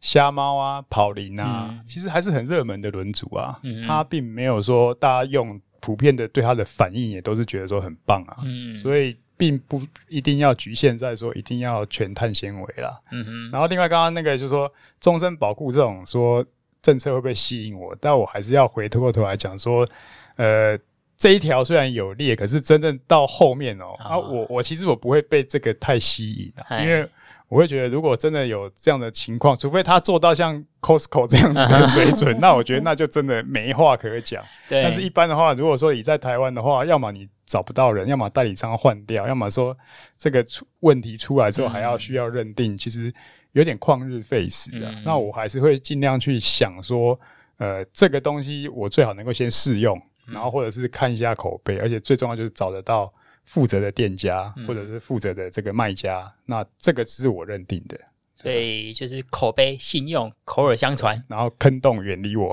[0.02, 3.58] 瞎猫啊，跑林啊，嗯、其实还是很热门的轮组啊。
[3.62, 8.38] 嗯、它并没有说大家用普遍的对它的反应也都是觉得说很棒啊。
[8.44, 13.00] 嗯、所以并不一定要局限在说一定要全碳纤维啦。
[13.12, 13.50] 嗯哼。
[13.52, 16.44] 然后另外刚刚那个就是说终身保固这种说
[16.82, 17.96] 政策会不会吸引我？
[18.00, 19.86] 但我还是要回过头来讲说，
[20.34, 20.76] 呃，
[21.16, 27.08] 这一条虽然有列，可是真正到后面哦、啊，我我其实我不会被这个太吸引因为。
[27.52, 34.42] 我会觉得，如果真的有这样的情况，除非他做到像 Costco 这样子的水准，那我觉得那就真的没话可讲。
[34.70, 34.82] 对。
[34.82, 39.76] 但是一般的话，如果说你在台湾的话，要么你找不到人，要么代理商换掉，要么说
[40.16, 43.12] 这个出问题出来之后还要需要认定，其实
[43.52, 44.90] 有点旷日费时的。
[45.04, 47.20] 那我还是会尽量去想说，
[47.58, 53.12] 呃，这个东西我最好能够先试用，然后或者是看一下口碑，而且最重要就是找得到。
[53.44, 57.98] 负责的店家，或者是负责的这个卖家，嗯、那这个是我认定的。
[58.34, 62.50] 所以就是口碑、信用、口耳相传，然后坑洞远离我。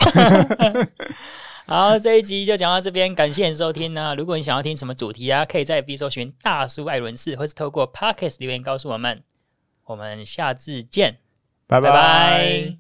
[1.66, 4.14] 好，这一集就讲到这边，感谢你收听呢。
[4.16, 9.24] 如果你想要听什么主题啊，可以在 FB 搜寻大叔艾伦士，或是透过 Podcast 留言告诉我们。
[9.86, 11.18] 我们下次见，
[11.66, 11.90] 拜拜。
[11.90, 12.79] 拜拜。